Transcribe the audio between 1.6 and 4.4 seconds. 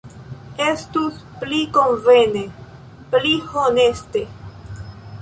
konvene, pli honeste.